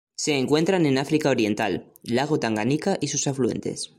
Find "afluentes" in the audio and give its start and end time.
3.27-3.89